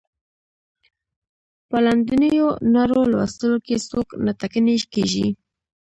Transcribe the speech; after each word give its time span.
په 1.69 1.77
لاندنیو 1.85 2.47
نارو 2.73 3.01
لوستلو 3.11 3.57
کې 3.65 3.75
څوک 3.89 4.07
نه 4.25 4.31
ټکنی 4.39 4.75
کیږي. 4.93 5.27